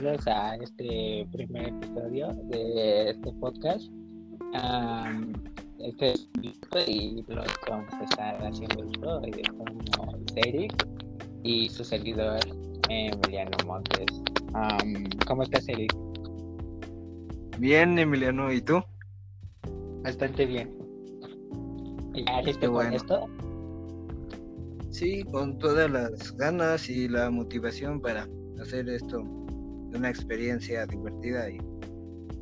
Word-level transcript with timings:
bienvenidos 0.00 0.26
a 0.28 0.56
este 0.56 1.28
primer 1.30 1.68
episodio 1.68 2.28
de 2.44 3.10
este 3.10 3.32
podcast. 3.34 3.90
este 5.78 6.12
es 6.12 6.28
y 6.88 7.22
los 7.28 7.46
que 7.58 7.70
vamos 7.70 7.92
a 7.92 8.04
estar 8.04 8.46
haciendo 8.46 9.20
hoy 9.20 9.42
como 9.50 10.24
Eric 10.36 10.88
y 11.42 11.68
su 11.68 11.84
seguidor 11.84 12.40
Emiliano 12.88 13.50
Montes. 13.66 14.22
¿Cómo 15.26 15.42
estás, 15.42 15.68
Eric? 15.68 15.94
Bien, 17.58 17.98
Emiliano, 17.98 18.50
¿y 18.50 18.62
tú? 18.62 18.82
Bastante 20.02 20.46
bien. 20.46 20.78
¿Ya 22.14 22.40
listo 22.40 22.72
con 22.72 22.90
esto? 22.94 23.26
Sí, 24.92 25.24
con 25.24 25.58
todas 25.58 25.90
las 25.90 26.34
ganas 26.38 26.88
y 26.88 27.06
la 27.06 27.28
motivación 27.30 28.00
para 28.00 28.26
hacer 28.60 28.88
esto 28.88 29.39
una 29.94 30.10
experiencia 30.10 30.86
divertida 30.86 31.50
y 31.50 31.58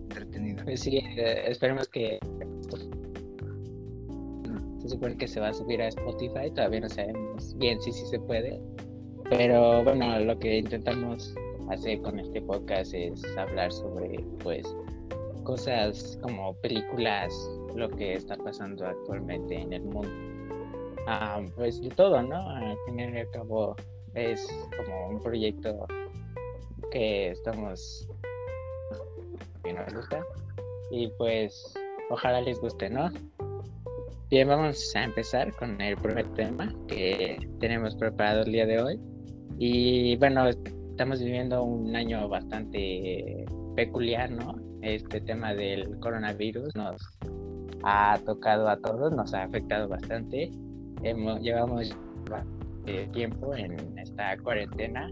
entretenida. 0.05 0.65
Pues 0.65 0.81
sí, 0.81 0.99
eh, 0.99 1.45
esperemos 1.47 1.89
que 1.89 2.19
se 4.81 4.89
supone 4.89 5.17
que 5.17 5.29
se 5.29 5.41
va 5.41 5.49
a 5.49 5.55
subir 5.55 5.83
a 5.83 5.89
Spotify, 5.89 6.51
todavía 6.55 6.81
no 6.81 6.89
sabemos 6.89 7.57
bien 7.59 7.81
si 7.81 7.93
sí 7.93 8.07
se 8.07 8.19
puede, 8.21 8.61
pero 9.29 9.85
bueno, 9.85 10.19
lo 10.21 10.39
que 10.39 10.59
intentamos 10.59 11.35
hacer 11.71 12.01
con 12.01 12.19
este 12.19 12.41
podcast 12.41 12.95
es 12.95 13.23
hablar 13.37 13.71
sobre 13.73 14.25
pues 14.43 14.67
cosas 15.45 16.19
como 16.23 16.55
películas, 16.57 17.33
lo 17.75 17.89
que 17.91 18.15
está 18.15 18.37
pasando 18.37 18.87
actualmente 18.87 19.55
en 19.55 19.73
el 19.73 19.83
mundo. 19.83 20.09
Ah, 21.07 21.43
pues 21.57 21.81
de 21.81 21.89
todo, 21.91 22.23
¿no? 22.23 22.37
Al 22.37 22.77
fin 22.87 23.01
y 23.01 23.27
cabo 23.33 23.75
es 24.15 24.47
como 24.77 25.09
un 25.09 25.21
proyecto 25.21 25.87
que 26.91 27.31
estamos 27.31 28.09
que 29.63 29.73
nos 29.73 29.93
gusta 29.93 30.25
y 30.91 31.09
pues 31.19 31.75
ojalá 32.11 32.41
les 32.41 32.61
guste, 32.61 32.89
¿no? 32.89 33.11
Bien, 34.31 34.49
vamos 34.49 34.95
a 34.95 35.05
empezar 35.05 35.55
con 35.57 35.81
el 35.81 35.97
primer 35.97 36.27
tema 36.35 36.75
que 36.87 37.39
tenemos 37.61 37.95
preparado 37.97 38.43
el 38.43 38.53
día 38.53 38.67
de 38.67 38.83
hoy. 38.83 39.01
Y 39.59 40.17
bueno, 40.17 40.49
estamos 40.49 41.21
viviendo 41.21 41.63
un 41.63 41.95
año 41.97 42.29
bastante 42.29 43.47
peculiar, 43.75 44.31
¿no? 44.31 44.55
Este 44.83 45.21
tema 45.21 45.55
del 45.55 45.99
coronavirus 46.01 46.75
nos 46.77 47.03
ha 47.85 48.19
tocado 48.25 48.69
a 48.69 48.77
todos, 48.79 49.13
nos 49.13 49.33
ha 49.35 49.45
afectado 49.45 49.89
bastante. 49.89 50.51
Hemos, 51.03 51.41
llevamos 51.41 51.97
tiempo 53.13 53.55
en 53.55 53.99
esta 53.99 54.37
cuarentena 54.39 55.11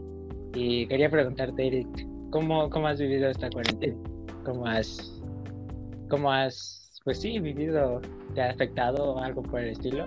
y 0.56 0.86
quería 0.86 1.10
preguntarte, 1.10 1.66
Eric, 1.66 1.86
¿cómo, 2.30 2.70
cómo 2.70 2.88
has 2.88 2.98
vivido 2.98 3.28
esta 3.28 3.50
cuarentena? 3.50 3.96
¿Cómo 4.44 4.66
has, 4.66 5.20
cómo 6.08 6.32
has, 6.32 6.98
pues 7.04 7.20
sí, 7.20 7.38
vivido? 7.38 8.00
¿Te 8.34 8.40
ha 8.40 8.50
afectado 8.50 9.18
algo 9.18 9.42
por 9.42 9.60
el 9.60 9.70
estilo? 9.70 10.06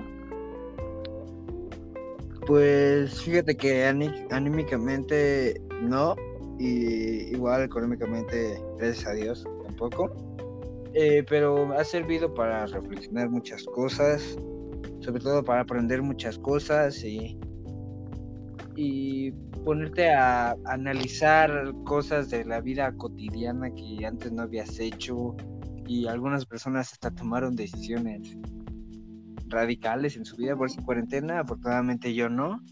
Pues 2.47 3.21
fíjate 3.21 3.55
que 3.55 3.85
anímicamente 3.85 5.61
no, 5.83 6.15
y 6.57 7.31
igual 7.31 7.63
económicamente, 7.63 8.59
gracias 8.79 9.07
a 9.07 9.13
Dios, 9.13 9.45
tampoco. 9.65 10.11
Eh, 10.95 11.23
pero 11.29 11.71
ha 11.73 11.83
servido 11.83 12.33
para 12.33 12.65
reflexionar 12.65 13.29
muchas 13.29 13.63
cosas, 13.65 14.35
sobre 15.01 15.21
todo 15.21 15.43
para 15.43 15.61
aprender 15.61 16.01
muchas 16.01 16.39
cosas 16.39 17.03
y, 17.03 17.37
y 18.81 19.31
ponerte 19.65 20.09
a 20.09 20.55
analizar 20.63 21.73
cosas 21.83 22.29
de 22.29 22.45
la 22.45 22.61
vida 22.61 22.93
cotidiana 22.93 23.69
que 23.75 24.05
antes 24.05 24.31
no 24.31 24.43
habías 24.43 24.79
hecho 24.79 25.35
y 25.85 26.07
algunas 26.07 26.45
personas 26.45 26.93
hasta 26.93 27.11
tomaron 27.11 27.57
decisiones 27.57 28.37
radicales 29.47 30.15
en 30.15 30.23
su 30.23 30.37
vida 30.37 30.55
por 30.55 30.67
esa 30.67 30.81
cuarentena, 30.81 31.41
afortunadamente 31.41 32.13
yo 32.13 32.29
no. 32.29 32.63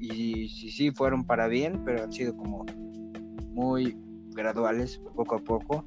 Y 0.00 0.48
sí, 0.48 0.72
sí, 0.72 0.90
fueron 0.90 1.24
para 1.24 1.46
bien, 1.46 1.84
pero 1.84 2.02
han 2.02 2.12
sido 2.12 2.36
como 2.36 2.66
muy 3.52 3.96
graduales, 4.30 5.00
poco 5.14 5.36
a 5.36 5.38
poco. 5.38 5.84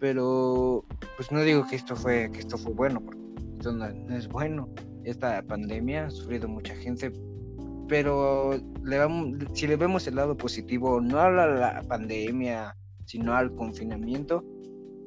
Pero 0.00 0.86
pues 1.18 1.30
no 1.30 1.42
digo 1.42 1.66
que 1.66 1.76
esto 1.76 1.94
fue, 1.94 2.30
que 2.32 2.38
esto 2.38 2.56
fue 2.56 2.72
bueno, 2.72 3.02
porque 3.04 3.20
esto 3.58 3.72
no, 3.72 3.86
no 3.86 4.16
es 4.16 4.28
bueno. 4.28 4.70
Esta 5.04 5.42
pandemia 5.42 6.06
ha 6.06 6.10
sufrido 6.10 6.48
mucha 6.48 6.74
gente, 6.76 7.12
pero 7.92 8.54
le 8.84 8.96
vamos, 8.96 9.36
si 9.52 9.66
le 9.66 9.76
vemos 9.76 10.06
el 10.06 10.14
lado 10.14 10.34
positivo, 10.34 10.98
no 10.98 11.20
a 11.20 11.28
la, 11.28 11.84
pandemia, 11.86 12.74
sino 13.04 13.34
al 13.34 13.54
confinamiento, 13.54 14.42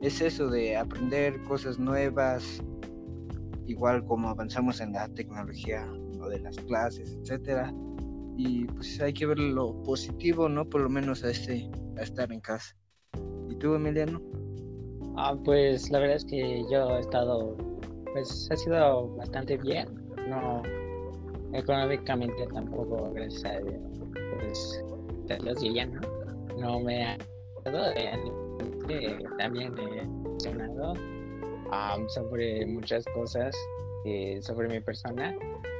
es 0.03 0.21
eso 0.21 0.51
de 0.51 0.77
aprender 0.77 1.41
cosas 1.45 1.79
nuevas, 1.79 2.61
igual 3.65 4.05
como 4.05 4.29
avanzamos 4.29 4.81
en 4.81 4.93
la 4.93 5.07
tecnología 5.09 5.83
o 6.21 6.29
de 6.29 6.41
las 6.41 6.57
clases, 6.57 7.17
etcétera. 7.23 7.73
Y 8.37 8.65
pues 8.65 9.01
hay 9.01 9.13
que 9.13 9.25
ver 9.25 9.39
lo 9.39 9.81
positivo, 9.81 10.47
¿no? 10.47 10.69
Por 10.69 10.81
lo 10.81 10.89
menos 10.89 11.23
a 11.23 11.31
este, 11.31 11.67
a 11.97 12.03
estar 12.03 12.31
en 12.31 12.39
casa. 12.39 12.75
¿Y 13.49 13.55
tú, 13.55 13.73
Emiliano? 13.73 14.21
Ah, 15.17 15.35
pues 15.43 15.89
la 15.89 15.97
verdad 15.97 16.17
es 16.17 16.25
que 16.25 16.63
yo 16.71 16.97
he 16.97 16.99
estado, 16.99 17.57
pues 18.13 18.47
ha 18.51 18.55
sido 18.55 19.15
bastante 19.15 19.57
bien. 19.57 19.87
No, 20.29 20.61
económicamente 21.57 22.47
tampoco, 22.53 23.11
gracias 23.13 23.45
a 23.45 23.59
Dios, 23.59 23.79
pues 24.39 24.83
lo 25.43 25.53
diría, 25.55 25.85
¿no? 26.57 26.79
Me 26.79 27.03
ha 27.03 27.17
eh, 28.89 29.23
también 29.37 29.73
he 29.79 30.05
mencionado 30.05 30.93
sobre 32.09 32.65
muchas 32.67 33.03
cosas 33.05 33.55
eh, 34.05 34.39
sobre 34.41 34.67
mi 34.67 34.79
persona 34.79 35.35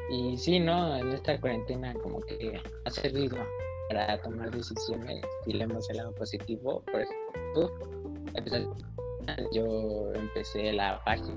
y 0.09 0.38
sí, 0.38 0.59
¿no? 0.59 0.97
En 0.97 1.09
esta 1.09 1.40
cuarentena 1.40 1.94
como 2.02 2.19
que 2.22 2.59
ha 2.85 2.90
servido 2.90 3.38
para 3.90 4.19
tomar 4.22 4.50
decisiones 4.50 5.22
y 5.46 5.53
le 5.53 5.66
hemos 5.66 5.88
el 5.90 6.02
positivo, 6.18 6.81
por 6.91 7.02
ejemplo, 7.02 7.72
yo 9.53 10.14
empecé 10.14 10.74
la 10.74 11.00
página 11.06 11.35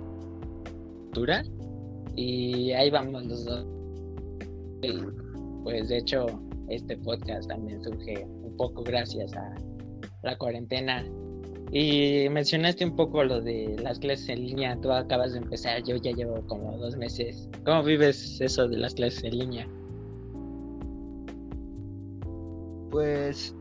y 2.17 2.73
ahí 2.73 2.91
vamos 2.91 3.25
los 3.27 3.45
dos 3.45 3.78
y 4.83 5.01
pues 5.63 5.89
de 5.89 5.99
hecho 5.99 6.27
este 6.69 6.97
podcast 6.99 7.49
también 7.49 7.83
surge 7.83 8.25
un 8.25 8.57
poco 8.57 8.83
gracias 8.83 9.35
a 9.35 9.55
la 10.23 10.37
cuarentena. 10.37 11.05
Y 11.71 12.29
mencionaste 12.31 12.85
un 12.85 12.97
poco 12.97 13.23
lo 13.25 13.43
de 13.43 13.77
las 13.83 13.99
clases 13.99 14.31
en 14.31 14.47
línea, 14.47 14.79
tú 14.81 14.91
acabas 14.91 15.33
de 15.33 15.39
empezar, 15.39 15.83
yo 15.83 15.97
ya 15.97 16.13
llevo 16.13 16.41
como 16.47 16.79
dos 16.79 16.97
meses. 16.97 17.49
¿Cómo 17.65 17.83
vives 17.83 18.41
eso 18.41 18.67
de 18.69 18.79
las 18.79 18.95
clases 18.95 19.25
en 19.25 19.39
línea? 19.39 19.69
Pues 22.91 23.55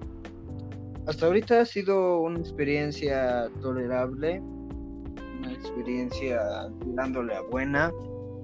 hasta 1.05 1.25
ahorita 1.25 1.61
ha 1.61 1.65
sido 1.65 2.21
una 2.21 2.39
experiencia 2.39 3.49
tolerable, 3.61 4.41
una 5.39 5.51
experiencia 5.51 6.41
dándole 6.85 7.35
a 7.35 7.41
buena 7.41 7.91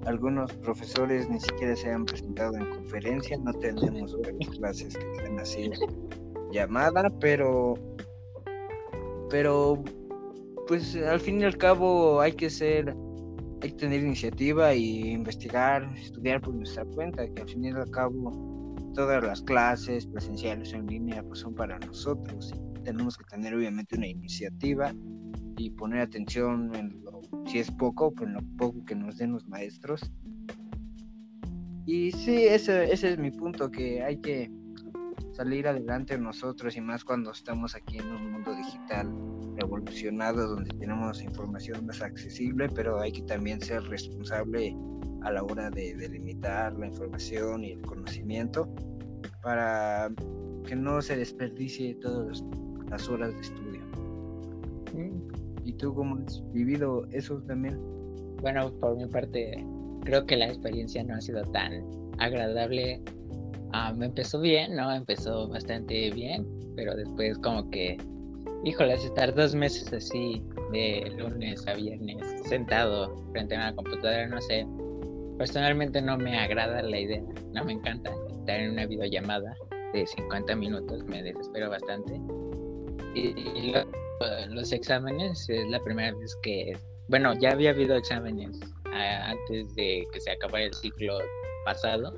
algunos 0.06 0.52
profesores 0.54 1.28
ni 1.28 1.40
siquiera 1.40 1.74
se 1.76 1.90
han 1.90 2.04
presentado 2.04 2.56
en 2.56 2.66
conferencia, 2.70 3.36
no 3.38 3.52
tenemos 3.54 4.16
clases 4.58 4.96
que 4.96 5.10
estén 5.12 5.38
así 5.38 5.70
llamada, 6.52 7.10
pero 7.20 7.74
pero 9.30 9.82
pues 10.66 10.96
al 10.96 11.20
fin 11.20 11.40
y 11.40 11.44
al 11.44 11.56
cabo 11.56 12.20
hay 12.20 12.32
que 12.32 12.50
ser 12.50 12.94
hay 13.62 13.70
que 13.70 13.76
tener 13.76 14.02
iniciativa 14.02 14.74
y 14.74 15.10
investigar, 15.12 15.90
estudiar 15.96 16.40
por 16.40 16.54
nuestra 16.54 16.84
cuenta, 16.84 17.26
que 17.32 17.42
al 17.42 17.48
fin 17.48 17.64
y 17.64 17.70
al 17.70 17.90
cabo 17.90 18.76
todas 18.94 19.24
las 19.24 19.42
clases 19.42 20.06
presenciales 20.06 20.72
en 20.72 20.86
línea 20.86 21.22
pues 21.22 21.40
son 21.40 21.54
para 21.54 21.78
nosotros 21.80 22.52
y 22.54 22.82
tenemos 22.82 23.16
que 23.16 23.24
tener 23.24 23.54
obviamente 23.54 23.96
una 23.96 24.06
iniciativa 24.06 24.92
y 25.56 25.70
poner 25.70 26.00
atención 26.00 26.74
en 26.74 27.02
lo, 27.02 27.13
si 27.46 27.58
es 27.58 27.70
poco, 27.70 28.12
pues 28.12 28.28
en 28.28 28.34
lo 28.34 28.40
poco 28.56 28.84
que 28.84 28.94
nos 28.94 29.18
den 29.18 29.32
los 29.32 29.46
maestros. 29.48 30.10
Y 31.86 32.12
sí, 32.12 32.44
ese, 32.44 32.92
ese 32.92 33.12
es 33.12 33.18
mi 33.18 33.30
punto, 33.30 33.70
que 33.70 34.02
hay 34.02 34.16
que 34.18 34.50
salir 35.32 35.66
adelante 35.66 36.16
nosotros 36.16 36.76
y 36.76 36.80
más 36.80 37.04
cuando 37.04 37.32
estamos 37.32 37.74
aquí 37.74 37.98
en 37.98 38.06
un 38.06 38.32
mundo 38.32 38.54
digital 38.54 39.12
revolucionado 39.56 40.48
donde 40.48 40.70
tenemos 40.78 41.22
información 41.22 41.86
más 41.86 42.00
accesible, 42.02 42.68
pero 42.68 43.00
hay 43.00 43.12
que 43.12 43.22
también 43.22 43.60
ser 43.60 43.82
responsable 43.84 44.76
a 45.22 45.32
la 45.32 45.42
hora 45.42 45.70
de 45.70 45.94
delimitar 45.94 46.72
la 46.78 46.86
información 46.86 47.64
y 47.64 47.72
el 47.72 47.82
conocimiento 47.82 48.72
para 49.42 50.10
que 50.66 50.76
no 50.76 51.02
se 51.02 51.16
desperdicie 51.16 51.94
todas 51.96 52.42
las 52.88 53.08
horas 53.08 53.34
de 53.34 53.40
estudio. 53.40 53.80
¿Y 55.64 55.72
tú 55.72 55.94
cómo 55.94 56.16
has 56.16 56.42
vivido 56.52 57.06
eso 57.10 57.40
también? 57.42 57.78
Bueno, 58.40 58.70
por 58.80 58.96
mi 58.96 59.06
parte, 59.06 59.64
creo 60.04 60.26
que 60.26 60.36
la 60.36 60.46
experiencia 60.46 61.02
no 61.02 61.14
ha 61.14 61.20
sido 61.20 61.42
tan 61.42 61.84
agradable. 62.18 63.00
ah, 63.72 63.92
me 63.92 64.06
empezó 64.06 64.40
bien, 64.40 64.76
¿no? 64.76 64.92
Empezó 64.94 65.48
bastante 65.48 66.10
bien, 66.10 66.46
pero 66.76 66.94
después 66.94 67.38
como 67.38 67.68
que, 67.70 67.96
híjole, 68.64 68.94
estar 68.94 69.34
dos 69.34 69.54
meses 69.54 69.92
así, 69.92 70.42
de 70.72 71.12
lunes 71.18 71.66
a 71.66 71.74
viernes, 71.74 72.18
sentado 72.48 73.16
frente 73.32 73.56
a 73.56 73.58
una 73.58 73.74
computadora, 73.74 74.26
no 74.28 74.40
sé, 74.40 74.66
personalmente 75.38 76.00
no 76.00 76.16
me 76.18 76.38
agrada 76.38 76.82
la 76.82 76.98
idea, 76.98 77.22
no 77.52 77.64
me 77.64 77.72
encanta 77.72 78.12
estar 78.30 78.60
en 78.60 78.72
una 78.72 78.86
videollamada 78.86 79.54
de 79.92 80.06
50 80.06 80.54
minutos, 80.56 81.04
me 81.04 81.22
desespero 81.22 81.70
bastante. 81.70 82.20
Y, 83.14 83.72
los 84.48 84.72
exámenes 84.72 85.48
es 85.48 85.68
la 85.68 85.80
primera 85.80 86.16
vez 86.16 86.36
que, 86.42 86.76
bueno, 87.08 87.34
ya 87.40 87.50
había 87.52 87.70
habido 87.70 87.96
exámenes 87.96 88.58
antes 88.92 89.74
de 89.74 90.06
que 90.12 90.20
se 90.20 90.30
acabara 90.30 90.64
el 90.64 90.74
ciclo 90.74 91.18
pasado, 91.64 92.14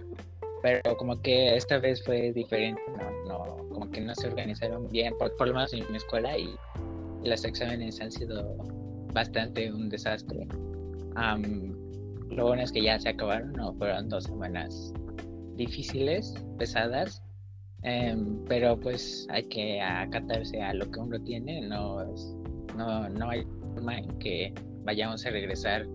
pero 0.63 0.97
como 0.97 1.21
que 1.23 1.57
esta 1.57 1.79
vez 1.79 2.03
fue 2.05 2.33
diferente, 2.33 2.81
no, 3.27 3.57
como 3.71 3.91
que 3.91 4.01
no 4.01 4.15
se 4.15 4.29
organizaron 4.29 4.89
bien, 4.89 5.15
por, 5.19 5.47
lo 5.47 5.55
menos 5.55 5.73
en 5.73 5.91
mi 5.91 5.97
escuela 5.97 6.37
y, 6.39 6.55
los 7.25 7.45
exámenes 7.45 8.01
han 8.01 8.13
sido 8.13 8.57
bastante 9.13 9.73
un 9.73 9.89
desastre. 9.89 10.47
lo 12.31 12.45
bueno 12.45 12.63
es 12.63 12.71
que 12.71 12.83
ya 12.83 13.01
se 13.01 13.09
acabaron, 13.09 13.53
no 13.55 13.75
fueron 13.75 14.09
dos 14.09 14.25
semanas 14.25 14.93
difíciles, 15.57 16.35
pesadas, 16.57 17.23
em, 17.83 18.45
pero 18.49 18.79
pues 18.79 19.27
hay 19.31 19.45
que 19.45 19.81
acatarse 19.81 20.63
a 20.63 20.75
lo 20.75 20.91
que 20.91 21.01
uno 21.01 21.21
tiene, 21.21 21.61
no, 21.63 22.05
no, 22.77 23.09
no 23.09 23.31
hay 23.31 23.45
forma 23.75 23.99
en 23.99 24.19
que 24.19 24.53
vayamos 24.85 25.25
a 25.27 25.31
regresar 25.31 25.87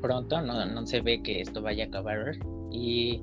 pronto, 0.00 0.40
no, 0.40 0.64
no 0.66 0.86
se 0.86 1.00
ve 1.00 1.22
que 1.22 1.40
esto 1.40 1.62
vaya 1.62 1.84
a 1.84 1.88
acabar 1.88 2.36
y 2.70 3.22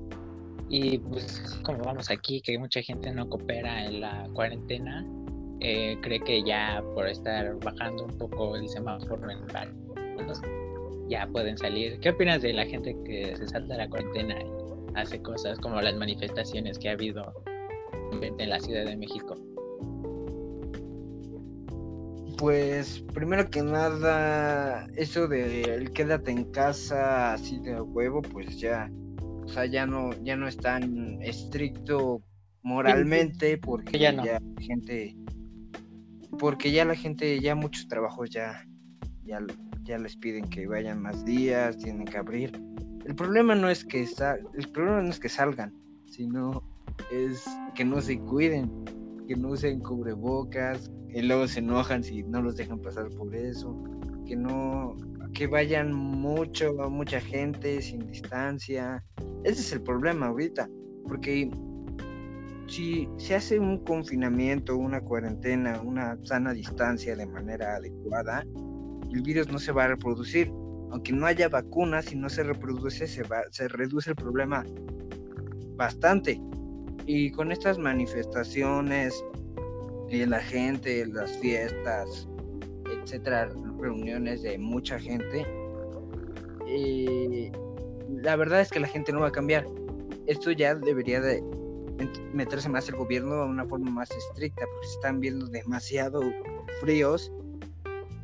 y 0.70 1.00
pues 1.00 1.42
como 1.64 1.84
vamos 1.84 2.12
aquí, 2.12 2.42
que 2.42 2.58
mucha 2.58 2.82
gente 2.82 3.12
no 3.12 3.28
coopera 3.28 3.86
en 3.86 4.02
la 4.02 4.30
cuarentena, 4.34 5.04
eh, 5.62 5.98
cree 6.02 6.20
que 6.20 6.44
ya 6.44 6.84
por 6.94 7.08
estar 7.08 7.56
bajando 7.60 8.06
un 8.06 8.18
poco 8.18 8.56
el 8.56 8.70
semáforo 8.70 9.30
en 9.32 9.40
ya 11.10 11.28
pueden 11.28 11.58
salir. 11.58 12.00
¿Qué 12.02 12.12
opinas 12.12 12.44
de 12.44 12.54
la 12.54 12.68
gente 12.68 12.96
que 13.04 13.36
se 13.36 13.48
salta 13.48 13.78
la 13.78 13.90
cuarentena 13.90 14.36
y 14.40 14.46
hace 14.94 15.20
cosas 15.20 15.58
como 15.58 15.82
las 15.82 15.96
manifestaciones 15.96 16.78
que 16.78 16.90
ha 16.90 16.92
habido 16.92 17.34
en 18.22 18.50
la 18.50 18.60
Ciudad 18.60 18.86
de 18.86 18.98
México? 18.98 19.36
Pues 22.38 23.04
primero 23.14 23.50
que 23.50 23.62
nada, 23.62 24.88
eso 24.96 25.28
de 25.28 25.62
el 25.64 25.92
quédate 25.92 26.32
en 26.32 26.46
casa 26.52 27.34
así 27.34 27.60
de 27.60 27.82
huevo, 27.82 28.22
pues 28.22 28.58
ya 28.58 28.90
o 29.50 29.52
sea, 29.52 29.66
ya 29.66 29.88
no, 29.88 30.12
ya 30.24 30.36
no 30.36 30.48
es 30.48 30.58
tan 30.58 31.24
estricto 31.24 32.22
moralmente 32.62 33.58
porque 33.58 33.98
ya, 33.98 34.12
no. 34.12 34.24
la 34.24 34.40
gente, 34.62 35.16
porque 36.38 36.72
ya 36.72 36.86
la 36.86 36.94
gente, 36.94 37.40
ya 37.40 37.56
muchos 37.56 37.88
trabajos 37.88 38.30
ya, 38.30 38.64
ya, 39.24 39.40
ya 39.82 39.98
les 39.98 40.16
piden 40.18 40.48
que 40.52 40.68
vayan 40.68 41.02
más 41.02 41.26
días, 41.26 41.80
tienen 41.80 42.06
que 42.06 42.20
abrir. 42.20 42.52
El 43.06 43.16
problema 43.16 43.56
no 43.56 43.72
es 43.72 43.84
que 43.84 44.04
el 44.04 44.68
problema 44.72 45.02
no 45.02 45.10
es 45.10 45.20
que 45.20 45.30
salgan, 45.30 45.74
sino 46.06 46.62
es 47.12 47.44
que 47.76 47.86
no 47.86 48.02
se 48.02 48.20
cuiden, 48.20 48.70
que 49.28 49.36
no 49.36 49.50
usen 49.50 49.80
cubrebocas, 49.80 50.92
y 51.10 51.22
luego 51.22 51.48
se 51.48 51.60
enojan 51.60 52.04
si 52.04 52.24
no 52.24 52.42
los 52.42 52.56
dejan 52.56 52.80
pasar 52.80 53.10
por 53.10 53.36
eso, 53.36 53.76
que 54.26 54.36
no, 54.36 54.96
que 55.34 55.48
vayan 55.48 55.94
mucho, 55.94 56.74
mucha 56.90 57.20
gente 57.20 57.82
sin 57.82 58.06
distancia. 58.08 59.04
Ese 59.44 59.62
es 59.62 59.74
el 59.74 59.82
problema 59.82 60.28
ahorita, 60.28 60.70
porque 61.08 61.50
si 62.68 63.10
se 63.18 63.36
hace 63.36 63.60
un 63.60 63.84
confinamiento, 63.84 64.78
una 64.78 65.02
cuarentena, 65.02 65.82
una 65.82 66.18
sana 66.24 66.54
distancia 66.54 67.16
de 67.16 67.26
manera 67.26 67.76
adecuada, 67.78 68.46
el 69.12 69.22
virus 69.24 69.52
no 69.52 69.58
se 69.58 69.72
va 69.72 69.86
a 69.86 69.88
reproducir. 69.90 70.52
Aunque 70.92 71.12
no 71.12 71.26
haya 71.26 71.50
vacunas, 71.50 72.12
y 72.12 72.16
no 72.16 72.30
se 72.30 72.44
reproduce, 72.44 73.08
se, 73.08 73.24
va, 73.24 73.42
se 73.52 73.68
reduce 73.68 74.12
el 74.12 74.16
problema 74.16 74.66
bastante. 75.76 76.42
Y 77.12 77.32
con 77.32 77.52
estas 77.52 77.80
manifestaciones, 77.80 79.26
y 80.10 80.24
la 80.28 80.40
gente, 80.42 81.08
las 81.08 81.36
fiestas, 81.40 82.28
etcétera, 82.86 83.50
reuniones 83.80 84.44
de 84.44 84.60
mucha 84.60 85.00
gente, 85.00 85.44
eh, 86.68 87.52
la 88.22 88.36
verdad 88.36 88.62
es 88.62 88.70
que 88.70 88.80
la 88.80 88.88
gente 88.88 89.12
no 89.12 89.22
va 89.22 89.30
a 89.30 89.32
cambiar. 89.32 89.66
Esto 90.28 90.52
ya 90.52 90.76
debería 90.76 91.20
de 91.20 91.44
meterse 92.32 92.70
más 92.70 92.88
el 92.90 92.98
gobierno 92.98 93.38
de 93.38 93.50
una 93.50 93.66
forma 93.66 93.90
más 93.90 94.12
estricta, 94.12 94.68
porque 94.72 94.88
se 94.90 94.94
están 94.94 95.20
viendo 95.20 95.48
demasiado 95.48 96.22
fríos, 96.80 97.32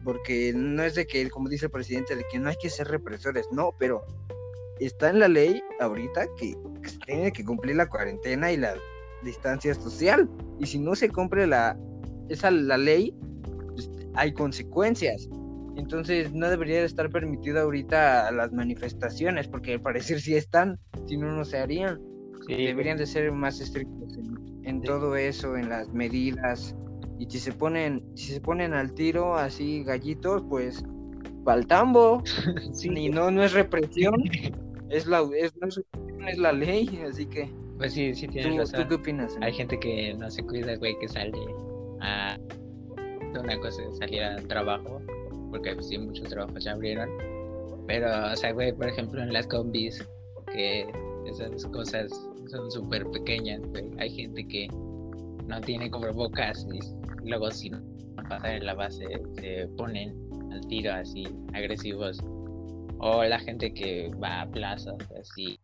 porque 0.04 0.54
no 0.56 0.84
es 0.84 0.94
de 0.94 1.08
que, 1.08 1.28
como 1.32 1.50
dice 1.50 1.66
el 1.66 1.72
presidente, 1.72 2.16
de 2.16 2.24
que 2.32 2.38
no 2.38 2.50
hay 2.50 2.56
que 2.62 2.70
ser 2.70 2.88
represores, 2.90 3.48
no, 3.52 3.74
pero 3.80 4.06
está 4.80 5.10
en 5.10 5.22
la 5.22 5.28
ley 5.28 5.64
ahorita 5.80 6.28
que, 6.38 6.56
se 6.90 7.00
tiene 7.00 7.32
que 7.32 7.44
cumplir 7.44 7.76
la 7.76 7.88
cuarentena 7.88 8.52
y 8.52 8.58
la 8.58 8.76
distancia 9.24 9.74
social, 9.74 10.30
y 10.60 10.66
si 10.66 10.80
no 10.80 10.96
se 10.96 11.10
cumple 11.10 11.48
la, 11.48 11.78
esa 12.30 12.52
la 12.52 12.78
ley, 12.78 13.14
hay 14.16 14.34
consecuencias. 14.34 15.28
Entonces 15.76 16.34
no 16.34 16.50
debería 16.50 16.84
estar 16.84 17.10
permitido 17.10 17.62
ahorita 17.62 18.32
las 18.32 18.52
manifestaciones, 18.54 19.48
porque 19.48 19.74
al 19.74 19.82
parecer 19.82 20.22
sí 20.22 20.36
están, 20.36 20.80
si 21.06 21.18
no, 21.18 21.32
no 21.32 21.44
se 21.44 21.58
harían. 21.58 22.00
Deberían 22.48 22.98
de 22.98 23.06
ser 23.06 23.32
más 23.32 23.60
estrictos 23.60 24.18
en, 24.64 24.82
todo 24.82 25.16
eso, 25.16 25.58
en 25.58 25.70
las 25.70 25.92
medidas. 25.92 26.76
Y 27.18 27.26
si 27.26 27.40
se 27.40 27.52
ponen, 27.52 28.06
si 28.16 28.34
se 28.34 28.40
ponen 28.40 28.74
al 28.74 28.94
tiro 28.94 29.36
así 29.36 29.84
gallitos, 29.84 30.44
pues 30.50 30.84
faltambo. 31.44 32.24
Y 32.82 33.10
no, 33.10 33.32
no 33.32 33.44
es 33.44 33.54
represión, 33.54 34.16
es 34.90 35.08
la, 35.08 35.28
es, 35.38 35.54
es, 35.62 35.82
la 36.38 36.52
ley, 36.52 37.04
así 37.08 37.26
que. 37.26 37.50
Pues 37.78 37.94
sí, 37.94 38.14
sí 38.14 38.28
tienes 38.28 38.72
¿Tú, 38.72 38.88
qué 38.88 38.96
opinas? 38.96 39.36
Hay 39.42 39.54
gente 39.54 39.78
que 39.80 40.14
no 40.14 40.32
se 40.32 40.44
cuida, 40.44 40.76
güey, 40.78 40.98
que 41.00 41.10
sale 41.10 41.38
a 42.00 42.38
una 43.40 43.60
cosa 43.60 43.84
es 43.84 43.98
salir 43.98 44.24
al 44.24 44.48
trabajo, 44.48 45.02
porque 45.52 45.74
pues, 45.74 45.88
sí, 45.88 45.98
muchos 45.98 46.30
trabajos 46.30 46.64
ya 46.64 46.72
abrieron. 46.72 47.10
Pero, 47.88 48.08
o 48.32 48.36
sea, 48.36 48.52
güey, 48.52 48.72
por 48.74 48.88
ejemplo, 48.88 49.22
en 49.22 49.34
las 49.34 49.46
combis, 49.48 50.04
que 50.52 50.88
esas 51.26 51.66
cosas 51.68 52.12
son 52.48 52.72
súper 52.72 53.06
pequeñas, 53.12 53.62
güey. 53.72 53.92
Hay 54.00 54.10
gente 54.10 54.48
que 54.48 54.68
no 55.48 55.62
tiene 55.62 55.90
bocas 55.90 56.66
y 56.74 57.28
luego 57.28 57.52
si 57.52 57.70
no 57.70 57.82
pasar 58.30 58.56
en 58.56 58.66
la 58.66 58.74
base 58.74 59.06
se 59.36 59.68
ponen 59.78 60.16
al 60.52 60.66
tiro 60.68 60.94
así 60.94 61.28
agresivos. 61.54 62.20
O 63.00 63.24
la 63.24 63.40
gente 63.40 63.74
que 63.74 64.10
va 64.24 64.42
a 64.42 64.50
plazas 64.50 64.96
así, 65.20 65.60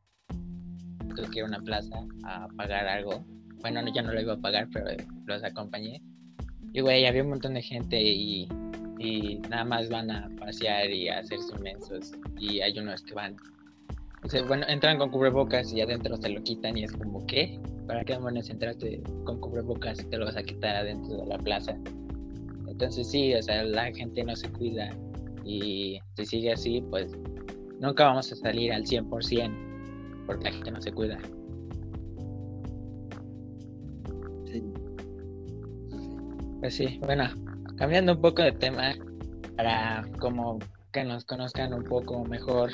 creo 1.13 1.29
que 1.29 1.43
una 1.43 1.59
plaza 1.59 2.05
a 2.23 2.47
pagar 2.57 2.87
algo. 2.87 3.25
Bueno, 3.61 3.81
ya 3.93 4.01
no 4.01 4.13
lo 4.13 4.21
iba 4.21 4.33
a 4.33 4.37
pagar, 4.37 4.67
pero 4.71 4.87
los 5.25 5.43
acompañé 5.43 6.01
y 6.73 6.81
güey, 6.81 7.05
había 7.05 7.23
un 7.23 7.29
montón 7.29 7.53
de 7.53 7.61
gente 7.61 8.01
y, 8.01 8.47
nada 9.49 9.65
más 9.65 9.89
van 9.89 10.11
a 10.11 10.29
pasear 10.39 10.89
y 10.89 11.09
a 11.09 11.19
hacerse 11.19 11.53
inmensos. 11.55 12.13
Y 12.39 12.61
hay 12.61 12.77
unos 12.79 13.01
que 13.01 13.13
van. 13.13 13.35
bueno, 14.47 14.65
entran 14.69 14.97
con 14.97 15.09
cubrebocas 15.09 15.73
y 15.73 15.81
adentro 15.81 16.15
se 16.17 16.29
lo 16.29 16.41
quitan 16.43 16.77
y 16.77 16.83
es 16.83 16.93
como, 16.93 17.25
¿qué? 17.25 17.59
¿Para 17.87 18.05
qué 18.05 18.13
demonios 18.13 18.49
entraste 18.49 19.01
con 19.25 19.41
cubrebocas 19.41 19.99
y 19.99 20.05
te 20.05 20.17
lo 20.17 20.25
vas 20.25 20.37
a 20.37 20.43
quitar 20.43 20.75
adentro 20.75 21.17
de 21.17 21.25
la 21.25 21.37
plaza? 21.37 21.77
Entonces 22.67 23.09
sí, 23.09 23.33
o 23.33 23.41
sea, 23.41 23.63
la 23.63 23.91
gente 23.91 24.23
no 24.23 24.35
se 24.35 24.49
cuida 24.49 24.91
y 25.43 25.99
si 26.15 26.25
sigue 26.25 26.53
así, 26.53 26.81
pues 26.89 27.11
nunca 27.79 28.05
vamos 28.05 28.31
a 28.31 28.35
salir 28.35 28.71
al 28.71 28.85
100% 28.85 29.70
porque 30.25 30.45
la 30.45 30.51
gente 30.51 30.71
no 30.71 30.81
se 30.81 30.91
cuida. 30.91 31.17
Pues 36.59 36.75
sí, 36.75 36.99
bueno, 37.01 37.23
cambiando 37.75 38.13
un 38.13 38.21
poco 38.21 38.43
de 38.43 38.51
tema, 38.51 38.93
para 39.55 40.05
como 40.19 40.59
que 40.91 41.03
nos 41.03 41.25
conozcan 41.25 41.73
un 41.73 41.83
poco 41.83 42.23
mejor, 42.23 42.69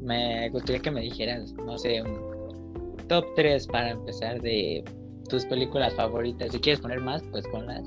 me 0.00 0.48
gustaría 0.50 0.80
que 0.80 0.90
me 0.90 1.02
dijeras, 1.02 1.52
no 1.54 1.76
sé, 1.76 2.00
un 2.00 2.96
top 3.08 3.26
3 3.36 3.66
para 3.66 3.90
empezar 3.90 4.40
de 4.40 4.82
tus 5.28 5.44
películas 5.46 5.94
favoritas. 5.94 6.52
Si 6.52 6.60
quieres 6.60 6.80
poner 6.80 7.00
más, 7.00 7.22
pues 7.30 7.46
ponlas, 7.48 7.82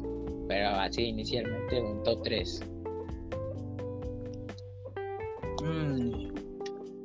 pero 0.47 0.69
así 0.69 1.05
inicialmente 1.05 1.81
un 1.81 2.03
top 2.03 2.21
3. 2.23 2.61
Mm, 5.63 6.33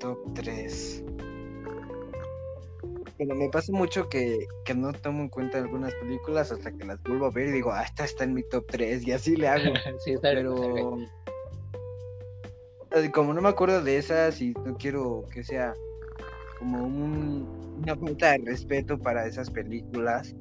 top 0.01 0.19
3. 0.35 1.04
Pero 3.17 3.35
me 3.37 3.49
pasa 3.49 3.71
mucho 3.73 4.09
que, 4.09 4.47
no 4.75 4.93
tomo 4.93 5.23
en 5.23 5.29
cuenta 5.29 5.59
algunas 5.59 5.95
películas 5.95 6.51
hasta 6.51 6.73
que 6.73 6.85
las 6.85 7.01
vuelvo 7.03 7.27
a 7.27 7.31
ver 7.31 7.49
y 7.49 7.53
digo, 7.53 7.71
ah, 7.73 7.83
esta 7.83 8.05
está 8.05 8.25
en 8.25 8.35
mi 8.35 8.43
top 8.43 8.67
3 8.69 9.07
y 9.07 9.13
así 9.13 9.37
le 9.37 9.49
hago. 9.49 9.73
sí, 10.05 10.15
pero 10.21 10.99
como 13.13 13.35
no 13.35 13.41
me 13.41 13.49
acuerdo 13.49 13.83
de 13.83 13.99
esas 13.99 14.41
y 14.41 14.53
no 14.65 14.77
quiero 14.77 15.25
que 15.33 15.43
sea 15.43 15.75
como 16.59 16.85
un, 16.85 17.79
una 17.83 17.97
falta 17.97 18.33
de 18.33 18.39
respeto 18.39 18.99
para 18.99 19.27
esas 19.27 19.51
películas. 19.51 20.35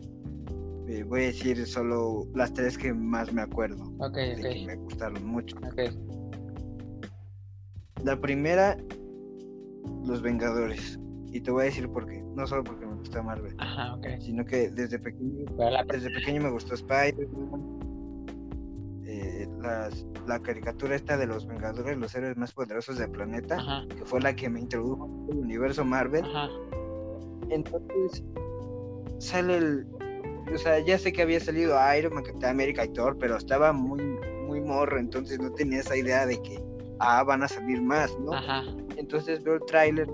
Eh, 0.88 1.04
voy 1.04 1.24
a 1.24 1.26
decir 1.28 1.66
solo 1.66 2.28
las 2.36 2.54
tres 2.54 2.78
que 2.78 2.94
más 2.94 3.32
me 3.34 3.42
acuerdo. 3.42 3.84
Ok, 4.00 4.16
de 4.16 4.34
ok. 4.34 4.42
que 4.42 4.66
me 4.68 4.76
gustaron 4.76 5.26
mucho. 5.26 5.56
Ok. 5.58 5.82
La 8.04 8.20
primera, 8.20 8.78
Los 10.06 10.22
Vengadores. 10.22 11.00
Y 11.34 11.42
te 11.42 11.50
voy 11.52 11.64
a 11.64 11.66
decir 11.66 11.90
por 11.90 12.06
qué. 12.06 12.22
No 12.36 12.46
solo 12.48 12.64
porque 12.64 12.86
me 12.86 12.94
gusta 12.96 13.22
Marvel, 13.24 13.56
Ajá, 13.58 13.96
ok. 13.96 14.06
sino 14.20 14.46
que 14.46 14.70
desde 14.70 15.00
pequeño, 15.00 15.46
la 15.58 15.84
desde 15.84 16.10
pequeño 16.12 16.42
me 16.44 16.52
gustó 16.52 16.76
Spider-Man. 16.76 17.80
eh, 19.06 19.48
la 20.28 20.40
caricatura 20.40 20.96
esta 20.96 21.18
de 21.18 21.26
los 21.28 21.46
Vengadores, 21.48 21.98
los 21.98 22.14
héroes 22.16 22.38
más 22.38 22.54
poderosos 22.54 22.98
del 22.98 23.10
planeta, 23.12 23.56
Ajá, 23.56 23.84
que 23.90 24.06
fue 24.06 24.22
la 24.22 24.36
que 24.36 24.50
me 24.50 24.60
introdujo 24.62 25.06
al 25.32 25.38
universo 25.38 25.84
Marvel. 25.84 26.24
ajá. 26.24 26.48
Entonces 27.50 28.24
sale 29.20 29.58
el. 29.58 29.88
O 30.54 30.58
sea, 30.58 30.80
ya 30.80 30.98
sé 30.98 31.12
que 31.14 31.22
había 31.24 31.40
salido 31.40 31.76
Iron 31.98 32.14
Man, 32.14 32.24
Capitán 32.24 32.52
América 32.52 32.86
y 32.86 32.90
Thor, 32.90 33.18
pero 33.18 33.38
estaba 33.38 33.74
muy, 33.74 34.02
muy 34.48 34.62
morro, 34.62 35.00
entonces 35.00 35.40
no 35.40 35.52
tenía 35.52 35.80
esa 35.80 35.96
idea 35.98 36.26
de 36.26 36.42
que, 36.42 36.64
ah, 37.00 37.24
van 37.24 37.44
a 37.44 37.48
salir 37.48 37.82
más, 37.82 38.16
¿no? 38.20 38.34
Ajá. 38.34 38.62
Entonces 38.98 39.44
veo 39.44 39.56
el 39.56 39.62
tráiler, 39.66 40.08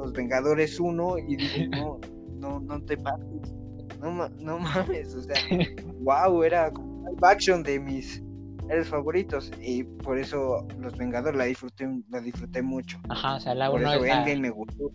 Los 0.00 0.12
Vengadores 0.12 0.80
1, 0.80 1.18
y 1.18 1.36
digo, 1.36 2.00
no, 2.38 2.58
no, 2.58 2.60
no 2.60 2.82
te 2.84 2.96
pases, 2.96 3.54
no, 4.00 4.28
no 4.28 4.58
mames, 4.58 5.14
o 5.14 5.22
sea, 5.22 5.34
wow, 6.00 6.42
era 6.42 6.70
como 6.70 7.08
live 7.08 7.18
action 7.22 7.62
de 7.62 7.78
mis 7.78 8.22
héroes 8.70 8.88
favoritos, 8.88 9.50
y 9.60 9.84
por 9.84 10.18
eso 10.18 10.66
Los 10.78 10.96
Vengadores 10.96 11.36
la 11.36 11.44
disfruté, 11.44 11.86
la 12.08 12.20
disfruté 12.20 12.62
mucho. 12.62 12.98
Ajá, 13.10 13.36
o 13.36 13.40
sea, 13.40 13.54
la 13.54 13.70
Por 13.70 13.80
1 13.80 13.92
eso 13.92 14.04
es 14.04 14.26
la... 14.26 14.40
Me 14.40 14.50
gustó. 14.50 14.90